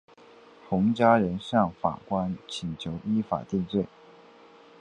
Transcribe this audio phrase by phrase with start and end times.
[0.67, 3.85] 洪家人向法官请求依法定罪。